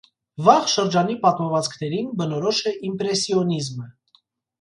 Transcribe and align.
Վաղ 0.45 0.63
շրջանի 0.75 1.17
պատմվածքներին 1.25 2.07
բնորոշ 2.21 2.63
է 2.71 2.73
իմպրեսիոնիզմը։ 2.89 3.87